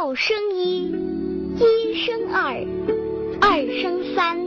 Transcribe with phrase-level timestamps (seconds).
[0.00, 0.90] 道生一，
[1.58, 2.54] 一生二，
[3.38, 4.38] 二生三，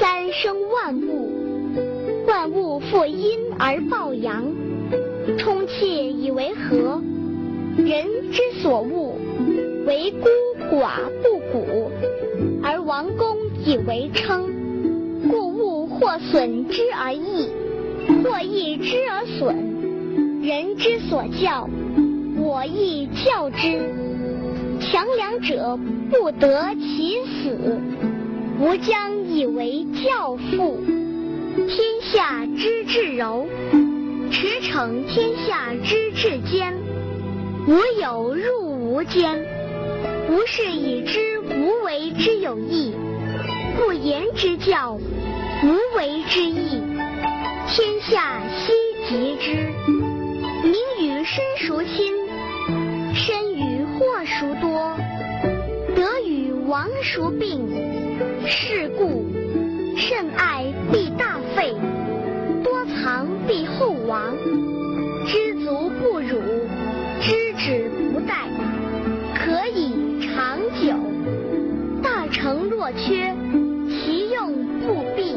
[0.00, 1.30] 三生万物。
[2.26, 4.42] 万物负阴而抱阳，
[5.36, 7.02] 充气以为和。
[7.76, 9.18] 人之所恶，
[9.86, 10.28] 为孤
[10.74, 10.92] 寡
[11.22, 11.90] 不古，
[12.62, 13.36] 而王公
[13.66, 14.48] 以为称。
[15.30, 17.50] 故物或损之而益，
[18.24, 20.40] 或益之而损。
[20.40, 21.68] 人之所教，
[22.38, 24.03] 我亦教之。
[24.84, 25.78] 强梁者
[26.10, 27.80] 不得其死，
[28.60, 30.78] 吾将以为教父。
[31.56, 33.46] 天下之至柔，
[34.30, 36.74] 驰骋天下之至坚。
[37.66, 39.42] 吾有入无间，
[40.28, 42.94] 吾是以知无为之有益，
[43.78, 46.82] 不言之教，无为之义。
[47.68, 48.72] 天下希
[49.08, 49.72] 及之。
[50.62, 52.14] 名与身孰亲？
[53.14, 54.96] 身与祸孰多？
[55.94, 57.68] 得与亡孰病？
[58.46, 59.26] 是故
[59.96, 61.74] 甚爱必大费，
[62.62, 64.34] 多藏必厚亡。
[65.26, 66.40] 知足不辱。
[67.20, 68.48] 知止不殆，
[69.34, 70.94] 可以长久。
[72.02, 73.34] 大成若缺，
[73.88, 75.36] 其用不弊；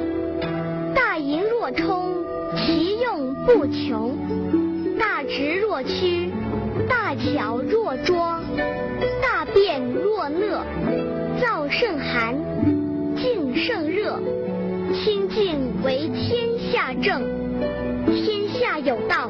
[0.93, 2.25] 大盈若冲，
[2.57, 4.17] 其用不穷。
[4.99, 6.31] 大直若屈，
[7.19, 8.39] 巧若拙，
[9.21, 10.63] 大辩若讷。
[11.39, 12.35] 燥胜寒，
[13.15, 14.19] 静胜热。
[14.93, 17.21] 清静为天下正。
[18.07, 19.29] 天下有道。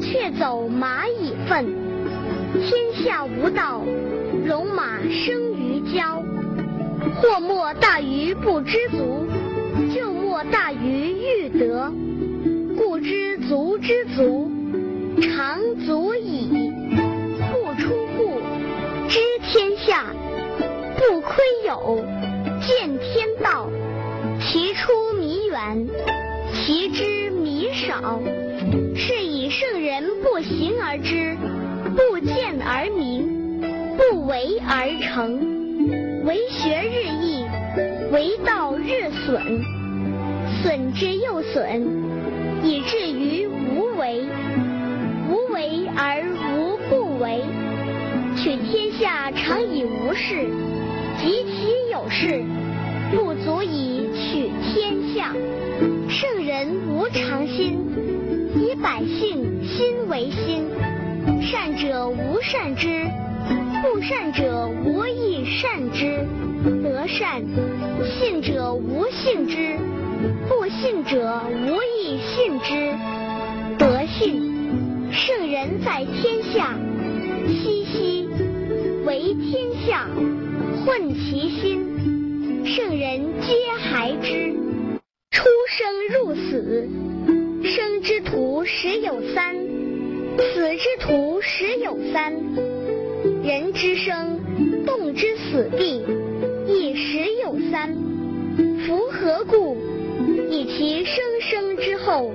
[0.00, 1.64] 却走马以粪，
[2.54, 3.80] 天下无道，
[4.44, 6.20] 戎马生于郊。
[7.14, 9.26] 祸莫大于不知足，
[9.94, 11.92] 救莫大于欲得。
[12.76, 14.50] 故知足之足，
[15.20, 16.71] 常足矣。
[19.12, 20.06] 知天下；
[20.96, 22.02] 不窥牖，
[22.62, 23.68] 见天道。
[24.40, 25.86] 其出弥远，
[26.54, 28.18] 其知弥少。
[28.96, 31.36] 是以圣人不行而知，
[31.94, 33.60] 不见而明，
[33.98, 36.24] 不为而成。
[36.24, 37.44] 为学日益，
[38.12, 39.42] 为道日损，
[40.62, 41.84] 损之又损，
[42.64, 44.24] 以至于无为。
[45.28, 46.24] 无为而
[46.56, 47.42] 无不为。
[48.42, 50.50] 取天下常以无事，
[51.20, 52.42] 及其有事，
[53.12, 55.32] 不足以取天下。
[56.08, 57.78] 圣人无常心。
[58.56, 60.64] 以百姓心为心，
[61.40, 63.06] 善者无善之，
[63.80, 66.26] 不善者无亦善之。
[66.82, 67.42] 得善，
[68.04, 69.78] 信者无信之，
[70.48, 72.92] 不信者无亦信之。
[73.78, 74.52] 德信，
[75.12, 76.74] 圣人在天下，
[77.46, 77.81] 心，
[79.12, 80.08] 为天下，
[80.86, 84.54] 混其心，圣人皆孩之。
[85.30, 86.88] 出生入死。
[87.62, 89.54] 生之徒十有三，
[90.38, 92.32] 死之徒十有三。
[93.44, 94.40] 人之生，
[94.86, 96.02] 动之死地，
[96.66, 97.94] 亦十有三。
[98.86, 99.76] 夫何故？
[100.50, 102.32] 以其生生之后，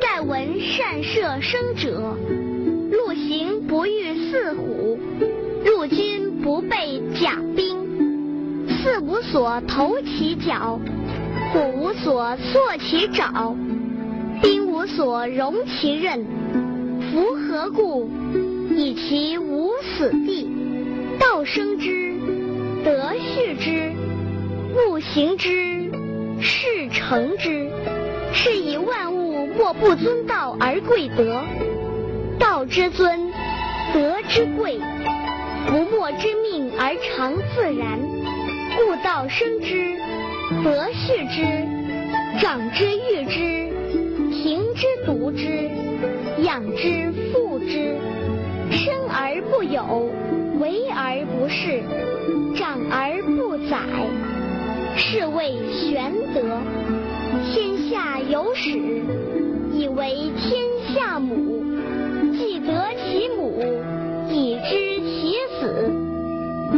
[0.00, 2.16] 盖闻善射生者，
[2.92, 4.96] 陆行不遇四虎，
[5.64, 8.68] 入军不备甲兵。
[8.68, 10.78] 四无所投其脚，
[11.52, 13.56] 虎无所措其爪。
[14.42, 16.26] 兵无所容其刃，
[17.10, 18.10] 夫何故？
[18.70, 20.50] 以其无死地。
[21.18, 22.14] 道生之，
[22.84, 23.92] 德畜之，
[24.74, 25.90] 物行之，
[26.40, 27.70] 事成之。
[28.32, 31.40] 是以万物莫不尊道而贵德。
[32.38, 33.30] 道之尊，
[33.94, 34.80] 德之贵，
[35.66, 37.98] 不没之命而常自然。
[38.76, 39.96] 故道生之，
[40.62, 41.44] 德畜之，
[42.40, 43.64] 长之育之。
[44.32, 45.70] 行之独之，
[46.42, 47.96] 养之父之，
[48.70, 50.10] 生而不有，
[50.60, 51.80] 为而不恃，
[52.56, 53.78] 长而不宰，
[54.96, 56.60] 是谓玄德。
[57.52, 58.78] 天下有始，
[59.72, 60.62] 以为天
[60.94, 61.64] 下母。
[62.36, 62.92] 既得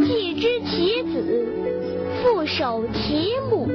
[0.07, 1.45] 既知其子，
[2.23, 3.67] 复守其母。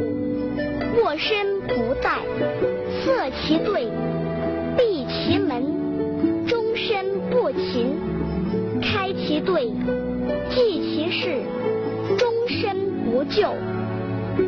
[1.02, 2.20] 卧身不殆。
[3.04, 3.86] 塞其兑，
[4.78, 5.62] 闭其门，
[6.46, 7.98] 终身不勤；
[8.80, 9.70] 开其兑，
[10.48, 11.42] 济其事，
[12.16, 13.52] 终身不救。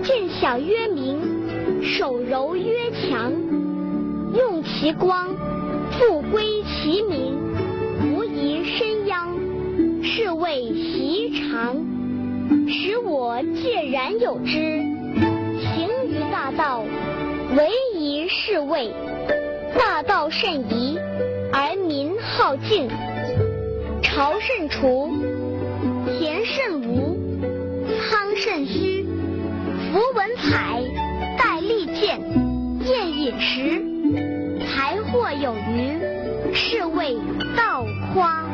[0.03, 1.21] 见小曰明，
[1.83, 3.31] 守柔曰强。
[4.35, 5.29] 用其光，
[5.93, 7.37] 复归其明，
[8.03, 9.35] 无疑身殃。
[10.03, 10.73] 是谓
[11.35, 11.75] 习常，
[12.69, 14.53] 使我介然有之。
[14.53, 16.85] 行于大道，
[17.57, 18.93] 唯宜是谓。
[19.77, 20.97] 大道甚夷，
[21.53, 22.89] 而民好径。
[24.01, 25.11] 朝甚除，
[26.19, 27.17] 田甚芜，
[28.09, 29.05] 仓甚虚。
[29.91, 30.81] 夫文采，
[31.37, 32.21] 戴利剑，
[32.87, 33.83] 宴饮食，
[34.65, 37.17] 财货有余，是谓
[37.57, 38.45] 道夸。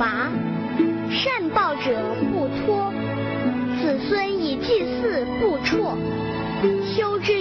[0.00, 0.30] 者不拔，
[1.10, 2.90] 善报者不脱，
[3.82, 5.94] 子孙以祭祀不辍。
[6.86, 7.39] 修之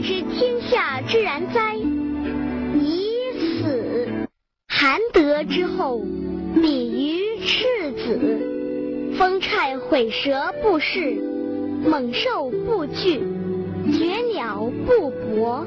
[0.00, 1.74] 知天下之然哉？
[1.74, 4.06] 以此。
[4.68, 6.00] 含德之后，
[6.54, 9.14] 比于赤子。
[9.16, 11.20] 风虿毁蛇不噬，
[11.84, 13.20] 猛兽不惧，
[13.92, 15.66] 绝鸟不搏。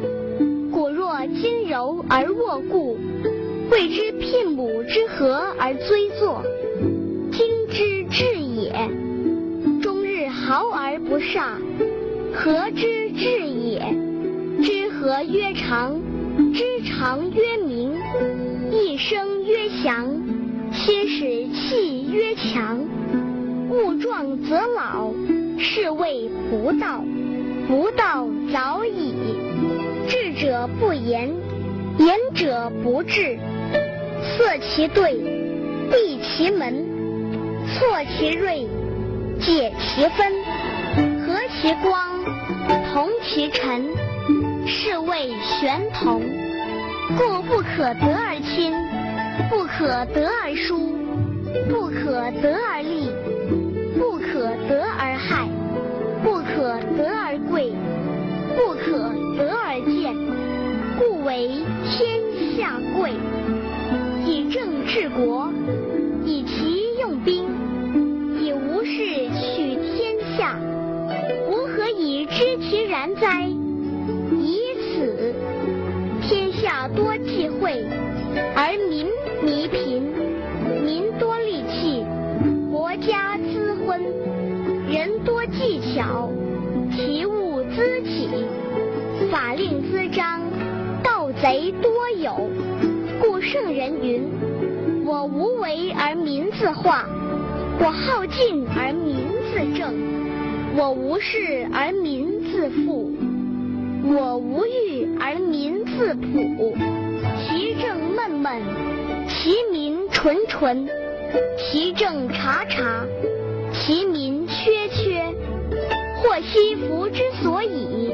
[0.72, 2.98] 果若今柔而卧固，
[3.72, 6.44] 谓之牝母之和而追作，
[7.32, 8.72] 今之至也。
[10.52, 11.56] 劳而不煞，
[12.34, 13.80] 和之至也？
[15.02, 16.00] 和曰长，
[16.54, 18.00] 知长曰明，
[18.70, 20.08] 一生曰祥，
[20.72, 22.80] 心使气曰强。
[23.72, 25.12] 物壮则老，
[25.58, 27.04] 是谓不道。
[27.68, 29.16] 不道早已。
[30.08, 31.34] 智者不言，
[31.98, 33.40] 言者不智。
[34.38, 35.16] 塞其兑，
[35.90, 36.86] 闭其门，
[37.66, 38.68] 错其锐。
[39.40, 40.32] 解其分，
[41.26, 42.24] 和其光，
[42.94, 43.88] 同其尘，
[44.72, 45.30] 是谓
[45.60, 46.22] 玄同。
[47.18, 48.72] 故不可得而亲，
[49.50, 50.96] 不可得而疏，
[51.70, 53.12] 不可得而利，
[54.00, 55.46] 不可得而害，
[56.24, 57.74] 不可得而贵，
[58.56, 60.16] 不可得而贱。
[60.98, 61.50] 故为
[61.84, 62.22] 天
[62.56, 63.12] 下贵。
[64.26, 65.51] 以政治国，
[76.90, 77.86] 多忌讳，
[78.56, 79.08] 而民
[79.44, 80.02] 弥贫；
[80.84, 82.06] 民多利器，
[82.72, 84.00] 国家滋昏；
[84.90, 86.30] 人多技巧，
[86.96, 88.30] 其物滋起；
[89.32, 90.42] 法令滋章，
[91.04, 92.50] 盗贼多有。
[93.22, 94.24] 故圣人云
[95.06, 97.08] ：“我无为而民自化，
[97.80, 99.94] 我好静而民自正。”
[100.74, 103.12] 我无事而民自富，
[104.06, 104.91] 我无欲
[105.24, 106.76] 而民自朴。
[107.38, 108.60] 其政闷闷，
[109.30, 110.88] 其民淳淳；
[111.60, 113.06] 其政察察，
[113.72, 115.24] 其民缺缺。
[116.18, 118.12] 祸兮福之所倚，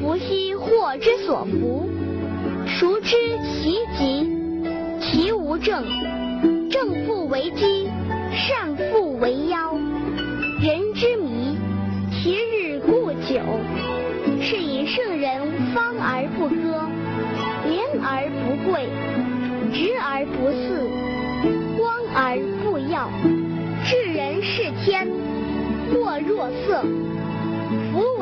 [0.00, 1.90] 福兮祸之所伏。
[2.66, 4.26] 孰知其极？
[4.98, 5.84] 其无正，
[6.70, 7.89] 正复为基，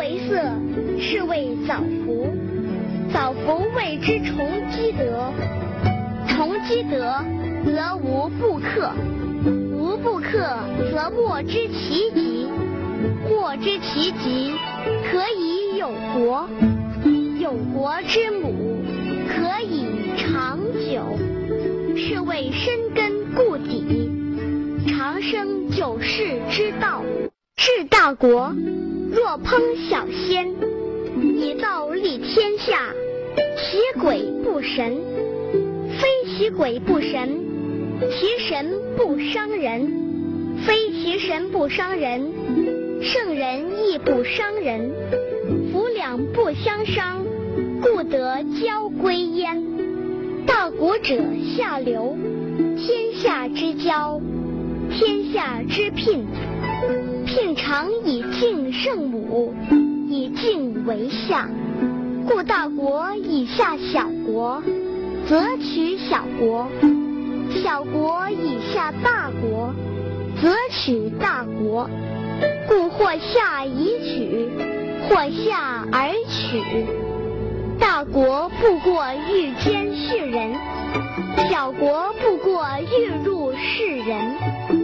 [0.09, 0.41] 为色，
[0.99, 2.33] 是谓早服。
[3.13, 5.31] 早服谓之重积德。
[6.27, 7.23] 重积德，
[7.63, 8.91] 则无不克；
[9.45, 10.49] 无不克，
[10.91, 12.49] 则莫知其极。
[13.29, 14.55] 莫知其极，
[15.11, 16.49] 可以有国；
[17.39, 18.81] 有国之母，
[19.29, 19.85] 可以
[20.17, 21.19] 长久。
[21.99, 24.11] 是谓深根固底，
[24.89, 27.03] 长生久视之道。
[27.57, 28.55] 治大国，
[29.19, 30.55] 若烹小鲜，
[31.21, 32.95] 以道立天下，
[33.57, 34.93] 其鬼不神；
[35.99, 37.29] 非其鬼不神，
[38.13, 39.89] 其神不伤人；
[40.65, 42.33] 非其神不伤人。
[43.03, 44.93] 圣人亦不伤人，
[45.73, 47.27] 夫两不相伤，
[47.83, 49.61] 故得交归焉。
[50.47, 51.17] 道国者
[51.57, 52.17] 下流，
[52.77, 54.21] 天下之交，
[54.93, 56.25] 天下之聘。
[57.29, 59.53] 聘常以敬圣母，
[60.09, 61.47] 以敬为下。
[62.27, 64.63] 故大国以下小国，
[65.29, 66.67] 则取小国；
[67.63, 69.75] 小国以下大国，
[70.41, 71.91] 则取大国。
[72.67, 74.49] 故或下以取，
[75.07, 76.63] 或下而取。
[77.79, 80.55] 大国不过欲兼畜人，
[81.51, 84.78] 小国不过欲入世人。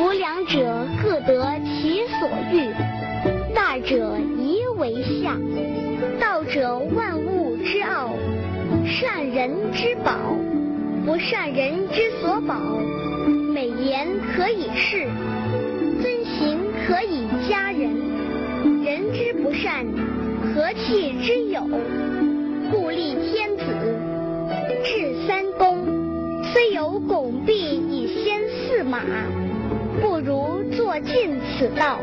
[0.00, 2.72] 夫两者各得其所欲，
[3.54, 5.36] 大者宜为下。
[6.18, 8.08] 道者万物之奥，
[8.86, 10.16] 善人之宝，
[11.04, 12.58] 不善人之所保。
[13.52, 15.06] 美言可以世，
[16.00, 17.94] 尊行可以加人。
[18.82, 19.84] 人之不善，
[20.54, 21.60] 何气之有？
[22.72, 23.64] 故立天子，
[24.82, 25.84] 制三公，
[26.54, 29.00] 虽有拱璧以先驷马，
[30.00, 31.98] 不如坐尽此道。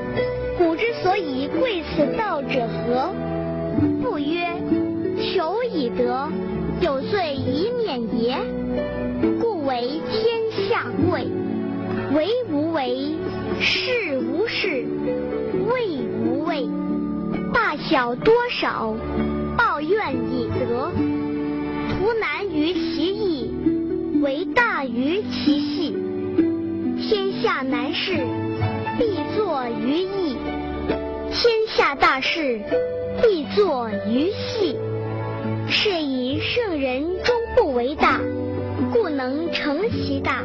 [0.57, 3.13] 古之所以贵此道者何？
[4.01, 4.47] 不曰
[5.21, 6.29] 求以得，
[6.81, 8.37] 有罪以免也。
[9.39, 11.27] 故为天下贵，
[12.15, 13.15] 为无为，
[13.59, 14.85] 事无事，
[15.69, 16.67] 位无畏，
[17.53, 18.95] 大小多少，
[19.57, 20.91] 抱怨以德。
[21.89, 23.51] 图难于其易，
[24.21, 26.06] 为大于其细。
[27.09, 28.17] 天下难事，
[28.99, 30.35] 必作于易；
[31.31, 32.59] 天下大事，
[33.21, 34.75] 必作于细，
[35.69, 38.19] 是以圣人终不为大，
[38.91, 40.43] 故能成其大。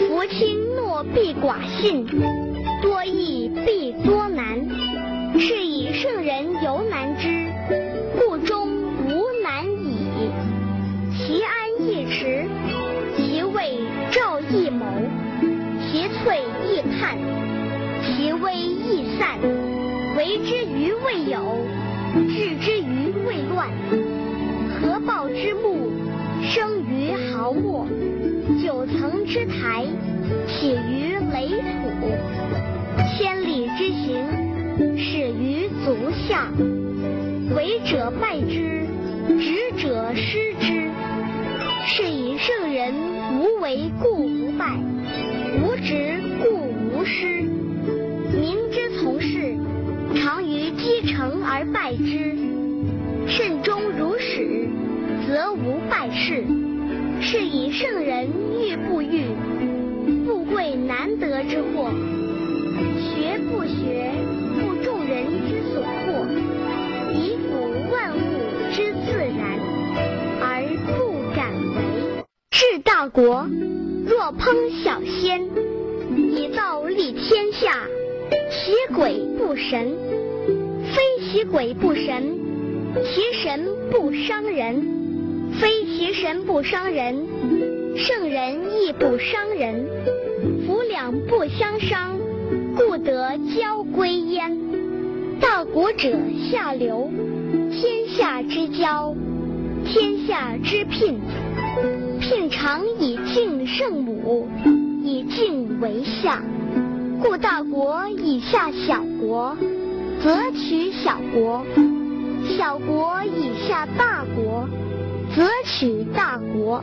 [0.00, 2.06] 夫轻诺必寡信，
[2.82, 4.28] 多易必多
[21.10, 21.58] 未有，
[22.28, 23.68] 治之于未乱。
[24.80, 25.90] 合抱之木，
[26.40, 27.84] 生于毫末；
[28.62, 29.84] 九层之台，
[30.46, 31.58] 起于垒土。
[33.08, 34.24] 千里之行，
[34.96, 35.96] 始于足
[36.28, 36.46] 下。
[37.56, 38.86] 为者败之，
[39.26, 40.90] 执者失之。
[41.86, 42.94] 是以圣人
[43.34, 44.78] 无为故不败，
[45.60, 47.39] 无执故无失。
[79.70, 79.88] 神，
[80.82, 82.36] 非其鬼不神，
[83.04, 84.84] 其神不伤人。
[85.60, 87.24] 非其神不伤人，
[87.96, 89.86] 圣人亦不伤人。
[90.66, 92.18] 夫两不相伤，
[92.76, 94.58] 故得交归焉。
[95.40, 96.18] 道国者
[96.50, 97.08] 下流，
[97.70, 99.14] 天下之交，
[99.84, 101.20] 天下之聘。
[102.20, 104.48] 聘常以敬圣母，
[105.04, 106.42] 以敬为下。
[107.22, 109.54] 故大国以下小国，
[110.22, 111.62] 则取小国；
[112.56, 114.66] 小国以下大国，
[115.36, 116.82] 则取大国。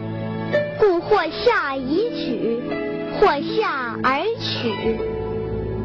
[0.79, 2.62] 故或下以取，
[3.20, 4.98] 或下而取。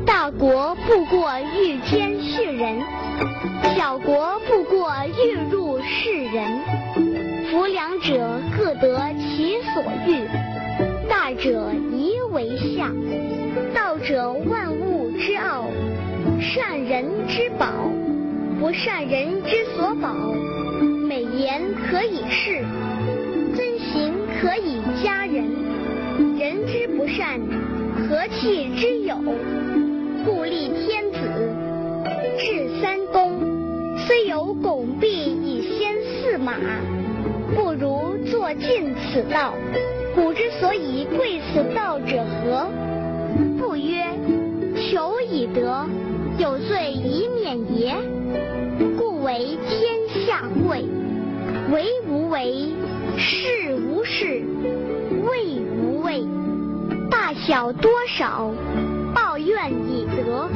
[0.05, 2.83] 大国不过欲兼畜人，
[3.77, 6.61] 小国不过欲入世人。
[7.51, 10.27] 夫两者各得其所欲，
[11.25, 12.91] 大者宜为下。
[13.73, 15.69] 道者万物之奥，
[16.41, 17.69] 善人之宝，
[18.59, 20.13] 不善人之所宝。
[21.07, 22.65] 美言可以世，
[23.55, 25.45] 尊行可以加人。
[26.37, 27.41] 人之不善，
[27.95, 29.15] 何气之有？
[30.25, 31.19] 故立天子，
[32.41, 33.39] 制三公，
[33.97, 36.57] 虽有拱璧以先驷马，
[37.55, 39.55] 不如坐尽此道。
[40.15, 42.69] 古之所以贵此道者何？
[43.59, 44.05] 不曰
[44.77, 45.87] 求以得，
[46.39, 47.95] 有罪以免也。
[48.99, 50.85] 故为天下贵，
[51.73, 52.69] 为无为，
[53.17, 54.43] 事无事，
[55.25, 56.25] 位无位，
[57.11, 58.51] 大小多少，
[59.15, 60.49] 抱怨以德。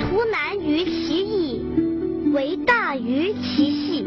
[0.00, 1.62] 图难于其易，
[2.32, 4.06] 为大于其细。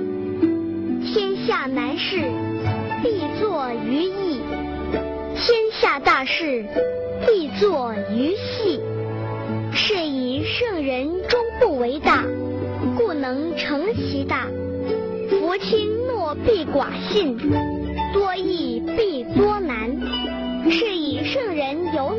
[1.05, 2.21] 天下难事，
[3.01, 4.41] 必作于易；
[5.35, 6.65] 天下大事，
[7.25, 8.81] 必作于细，
[9.71, 12.25] 是以圣人终不为大，
[12.97, 14.47] 故能成其大。
[15.29, 17.37] 夫轻诺必寡信，
[18.13, 19.95] 多易必多难。
[20.69, 22.17] 是以圣人犹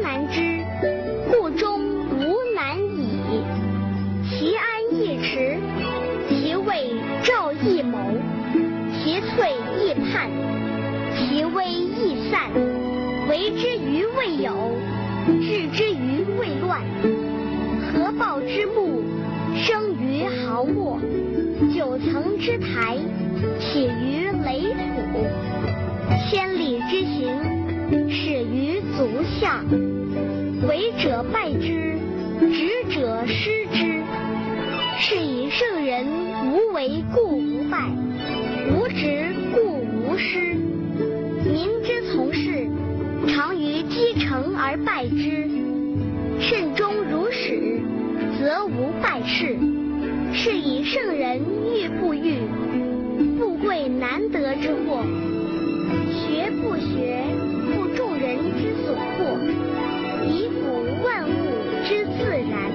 [14.21, 14.53] 未有，
[15.41, 16.83] 治之于未乱。
[17.81, 19.03] 合抱之木，
[19.57, 20.99] 生于毫末；
[21.75, 22.99] 九层之台，
[23.59, 25.25] 起于垒土。
[26.29, 27.31] 千里之行，
[28.11, 29.09] 始于足
[29.41, 29.65] 下。
[30.69, 31.97] 为者败之，
[32.41, 34.03] 执者失之。
[34.99, 36.05] 是以圣人
[36.53, 37.89] 无为故不败，
[38.71, 40.55] 无执故无失。
[41.43, 42.00] 民之，
[44.85, 45.49] 败之。
[46.41, 47.81] 慎终如始，
[48.39, 49.57] 则无败事。
[50.33, 52.35] 是以圣人欲不欲，
[53.39, 55.03] 富贵难得之货；
[56.09, 57.25] 学不学，
[57.67, 59.37] 不众人之所迫，
[60.25, 61.33] 以辅万物
[61.85, 62.71] 之自然，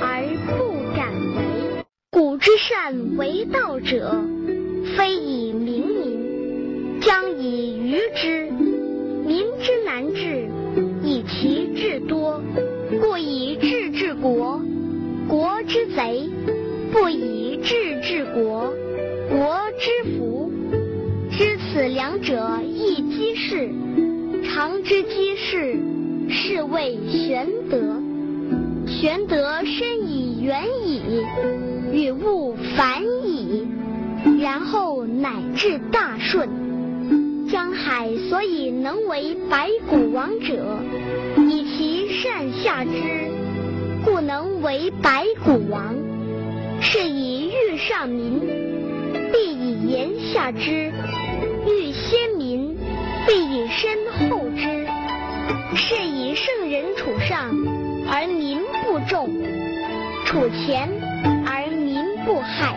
[0.00, 0.22] 而
[0.56, 1.84] 不敢为。
[2.10, 4.24] 古之善为道者，
[4.96, 5.16] 非
[29.00, 31.00] 玄德深以远矣，
[31.92, 33.64] 与物反矣，
[34.40, 36.48] 然后乃至大顺。
[37.48, 40.80] 江海所以能为百谷王者，
[41.48, 42.90] 以其善下之，
[44.04, 45.94] 故能为百谷王。
[46.80, 48.40] 是以欲上民，
[49.32, 50.90] 必以言下之；
[51.68, 52.76] 欲先民，
[53.28, 53.96] 必以身
[54.28, 54.88] 后之。
[55.76, 57.54] 是以圣人处上，
[58.10, 58.58] 而民
[58.98, 59.28] 不重；
[60.26, 60.88] 处前，
[61.46, 62.74] 而民不害。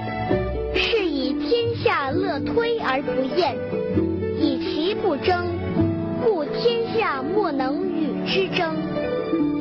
[0.76, 3.56] 是以天下乐推而不厌，
[4.40, 5.48] 以其不争，
[6.24, 8.76] 故天下莫能与之争。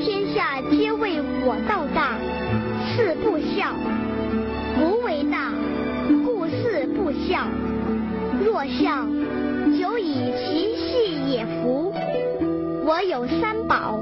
[0.01, 2.19] 天下皆谓我道大，
[2.93, 3.75] 四不孝。
[4.77, 5.55] 夫为大，
[6.27, 7.49] 故四不孝。
[8.45, 9.07] 若孝，
[9.79, 11.95] 久以其细也夫。
[12.85, 14.00] 我有三宝，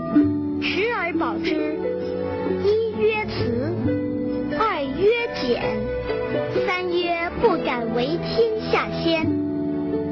[7.40, 9.24] 不敢为天下先。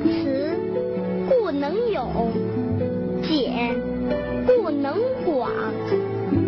[0.05, 0.57] 慈，
[1.29, 2.07] 故能勇；
[3.23, 3.75] 俭，
[4.47, 5.51] 故能广；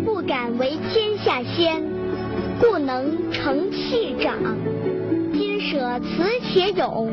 [0.05, 1.83] 不敢为天下先，
[2.61, 4.37] 故能成器长。
[5.33, 7.11] 今舍慈且勇，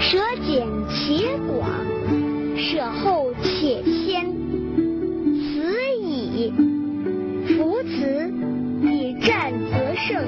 [0.00, 1.68] 舍俭且广，
[2.56, 4.32] 舍后且先。
[5.36, 6.52] 慈矣。
[7.56, 8.32] 夫慈，
[8.82, 10.24] 以战则胜，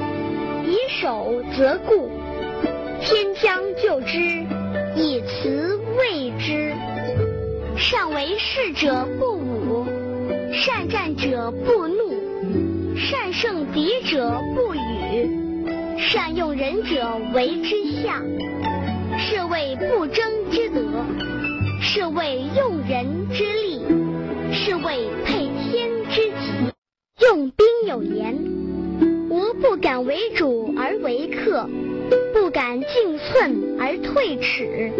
[0.67, 2.11] 以守则固。
[3.07, 4.19] 天将就之，
[4.97, 6.75] 以慈卫之。
[7.77, 9.87] 善为士者不武，
[10.53, 18.21] 善战者不怒，善胜敌者不语，善用人者为之下。
[19.16, 20.81] 是谓不争之德，
[21.81, 23.83] 是谓用人之力，
[24.53, 27.25] 是谓配天之极。
[27.25, 28.37] 用兵有言：
[29.31, 31.69] 吾不敢为主而为客，
[34.37, 34.92] 而退尺。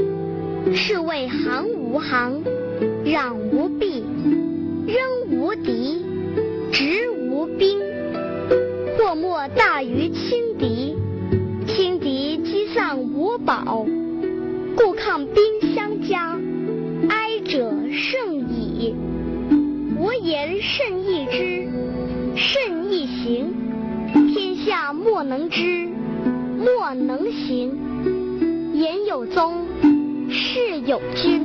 [0.75, 2.43] 是谓行无行，
[3.05, 4.03] 攘无弊，
[4.87, 6.05] 扔无敌，
[6.73, 7.79] 执无兵。
[8.97, 10.97] 祸莫大于轻敌，
[11.67, 13.87] 轻敌积丧无宝，
[14.77, 16.37] 故抗兵相加，
[17.09, 18.95] 哀者胜矣。
[19.99, 21.69] 吾言甚易知，
[22.35, 23.55] 甚易行，
[24.35, 25.89] 天下莫能知，
[26.59, 27.86] 莫能行。
[28.77, 29.67] 言有宗，
[30.29, 31.41] 事有君。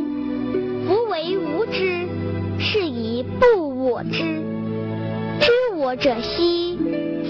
[0.85, 2.05] 夫为无知，
[2.59, 4.43] 是以不我知。
[5.39, 6.77] 知我者希，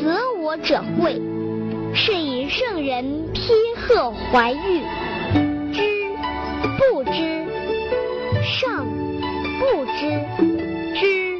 [0.01, 1.21] 则我者贵。
[1.93, 4.81] 是以圣人披褐怀玉，
[5.71, 5.83] 知
[6.79, 7.45] 不知，
[8.41, 8.87] 上
[9.59, 10.25] 不知。
[10.99, 11.30] 知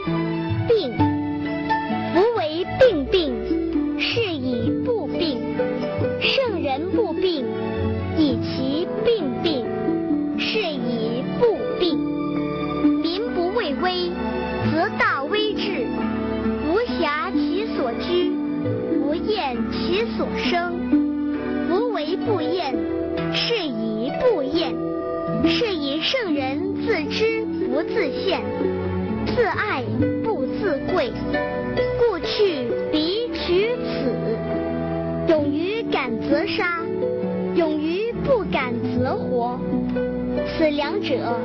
[40.91, 41.39] 两者，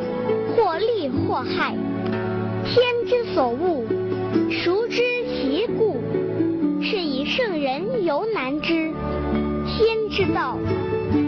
[0.56, 1.72] 或利或害。
[2.64, 3.84] 天之所恶，
[4.50, 6.00] 孰知其故？
[6.82, 8.92] 是以圣人犹难知。
[9.68, 10.58] 天之道，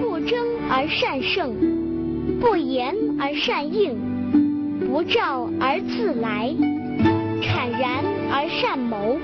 [0.00, 0.36] 不争
[0.68, 1.54] 而善胜，
[2.40, 3.96] 不言而善应，
[4.80, 6.52] 不召而自来，
[7.42, 8.02] 坦然
[8.32, 9.16] 而善谋。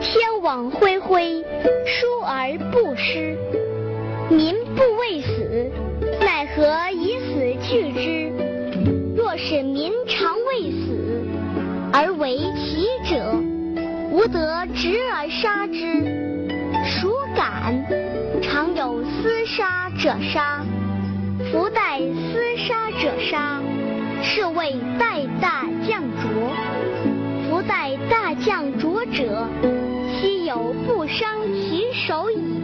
[0.00, 1.42] 天网恢恢，
[1.84, 3.36] 疏而不失。
[4.30, 5.70] 民不畏死，
[6.20, 8.32] 奈何以死惧之？
[9.16, 11.26] 若是民常畏死，
[11.92, 13.34] 而为其者，
[14.10, 15.74] 吾得执而杀之。
[16.84, 17.74] 孰敢？
[18.42, 20.62] 常有厮杀者杀，
[21.50, 23.60] 夫待厮杀者杀，
[24.22, 26.30] 是谓待大将浊。
[27.48, 29.48] 夫待大将浊者，
[30.12, 32.63] 其有不伤其手矣。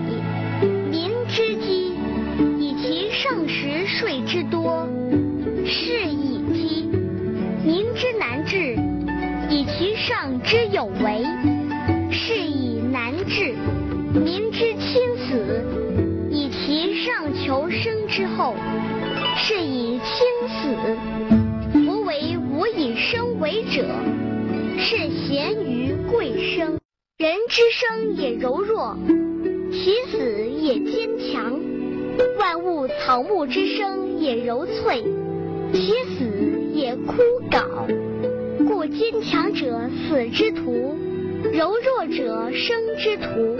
[3.22, 4.88] 上食税之多，
[5.66, 6.86] 是以饥；
[7.62, 8.74] 民之难治，
[9.50, 11.22] 以其上之有为，
[12.10, 13.54] 是以难治；
[14.18, 15.62] 民之轻死，
[16.30, 18.54] 以其上求生之厚，
[19.36, 21.78] 是以轻死。
[21.84, 23.86] 夫为无以生为者，
[24.78, 26.78] 是贤于贵生。
[27.18, 28.96] 人之生也柔弱，
[29.72, 31.58] 其死也坚强；
[32.38, 35.04] 万物草木之生也柔脆，
[35.72, 36.24] 其死
[36.74, 37.14] 也枯
[37.50, 37.64] 槁。
[38.66, 40.96] 故坚强者死之徒，
[41.52, 43.56] 柔弱者生之徒。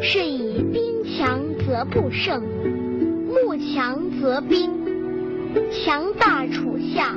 [0.00, 2.42] 是以兵强则不胜，
[3.28, 4.70] 木强则兵。
[5.70, 7.16] 强大处下，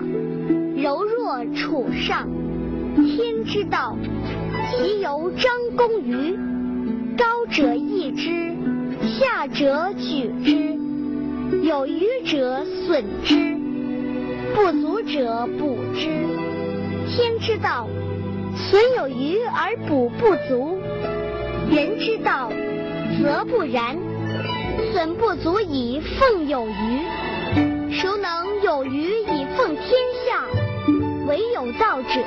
[0.77, 2.27] 柔弱处上。
[2.95, 3.95] 天之道，
[4.71, 6.37] 其由张弓于
[7.19, 8.55] 高者抑之，
[9.03, 10.79] 下者举之。
[11.67, 13.57] 有余者损之，
[14.55, 16.07] 不足者补之。
[17.09, 17.89] 天之道，
[18.55, 20.79] 损有余而补不足。
[21.69, 22.53] 人之道，
[23.21, 23.97] 则不然，
[24.93, 27.91] 损不足以奉有余。
[27.91, 29.89] 孰能有余以奉天
[30.25, 30.45] 下？
[31.27, 32.21] 唯有道者。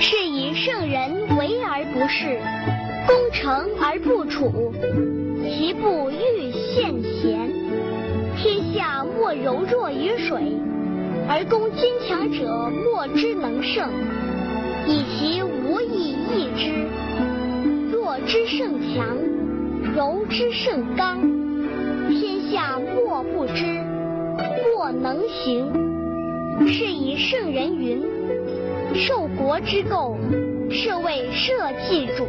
[0.00, 2.38] 是以圣人为而不恃，
[3.08, 4.70] 攻城而不处，
[5.42, 7.50] 其不欲献贤。
[8.36, 10.52] 天下莫柔弱于水，
[11.26, 13.90] 而攻坚强者莫之能胜，
[14.86, 16.70] 以其无以易之。
[17.90, 19.16] 弱之胜强，
[19.96, 21.18] 柔之胜刚，
[22.10, 23.64] 天下莫不知，
[24.76, 25.66] 莫能行。
[26.66, 28.02] 是以圣人云。
[28.94, 30.14] 受国之垢，
[30.70, 31.52] 是谓社
[31.88, 32.24] 稷主；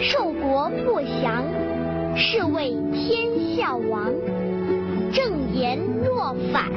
[0.00, 1.44] 受国不祥，
[2.16, 4.12] 是谓天下王。
[5.12, 6.70] 正言若反，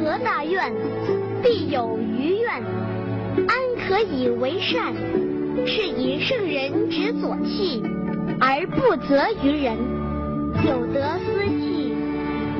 [0.00, 0.72] 何大怨？
[1.42, 2.50] 必有余怨。
[3.46, 4.94] 安可以为善？
[5.66, 7.82] 是以圣人执左契，
[8.40, 9.76] 而不责于人。
[10.64, 11.92] 有德思弃，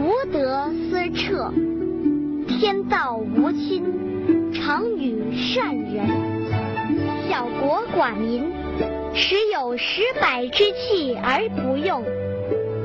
[0.00, 1.52] 无德思彻。
[2.46, 3.83] 天道无亲。
[4.52, 6.07] 常与善人，
[7.29, 8.51] 小国寡民，
[9.14, 12.03] 时有十百之器而不用，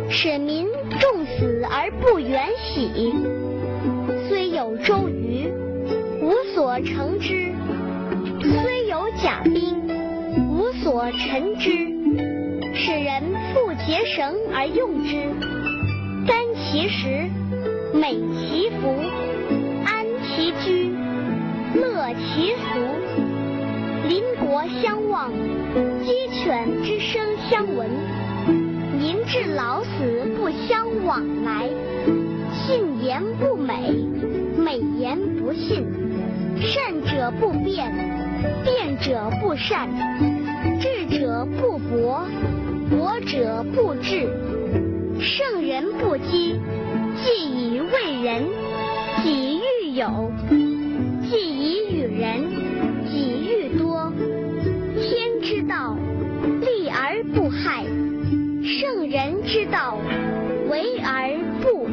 [0.10, 0.68] 使民
[1.00, 3.14] 重死而不远徙。
[4.28, 5.50] 虽有周瑜，
[6.22, 7.54] 无所成之；
[8.42, 9.88] 虽有甲兵，
[10.50, 11.70] 无所陈之。
[12.76, 15.16] 使人复结绳而用之，
[16.28, 17.30] 甘其食，
[17.94, 18.94] 美其服，
[19.86, 20.94] 安其居。
[21.76, 22.73] 乐其俗，
[24.14, 25.32] 邻国相望，
[26.04, 27.90] 鸡犬之声相闻，
[28.96, 31.68] 民至老死不相往来。
[32.54, 34.06] 信言不美，
[34.56, 35.82] 美言不信；
[36.62, 37.92] 善者不辩，
[38.64, 39.90] 辩者不善；
[40.80, 42.24] 智者不博，
[42.92, 44.30] 博者不智。
[45.20, 46.60] 圣人不积，
[47.24, 48.44] 既以为人，
[49.24, 50.32] 己欲有。
[51.32, 52.44] 既以与人
[57.54, 57.84] 海
[58.64, 59.98] 圣人之道
[60.70, 61.88] 为而不